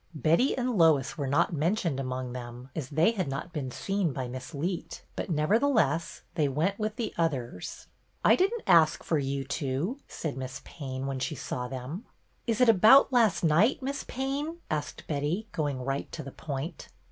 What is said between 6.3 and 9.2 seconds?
they went with the others." I did n't ask for